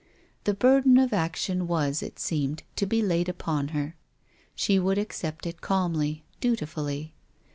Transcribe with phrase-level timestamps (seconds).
[0.45, 3.95] The burden of action was, it seemed, to be laid upon her.
[4.55, 7.13] She would accept it calmly, dutifully.